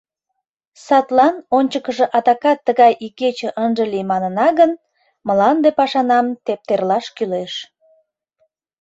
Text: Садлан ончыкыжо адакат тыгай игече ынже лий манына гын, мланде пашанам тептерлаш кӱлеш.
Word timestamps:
Садлан 0.85 1.35
ончыкыжо 1.57 2.05
адакат 2.17 2.59
тыгай 2.67 2.93
игече 3.05 3.49
ынже 3.63 3.85
лий 3.91 4.05
манына 4.11 4.47
гын, 4.59 4.71
мланде 5.27 5.69
пашанам 5.79 6.27
тептерлаш 6.45 7.05
кӱлеш. 7.15 7.53